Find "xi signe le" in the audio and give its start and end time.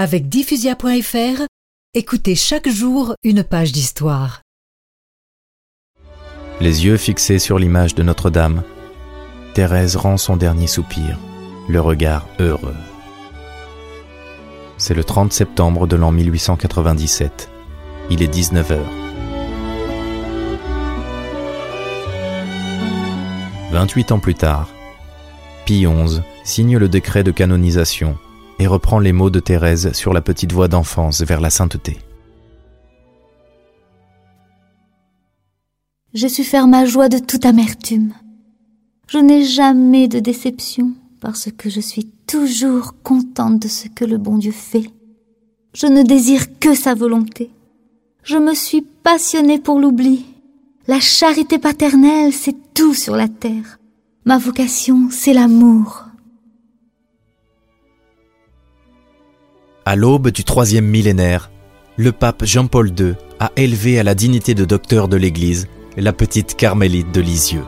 25.84-26.88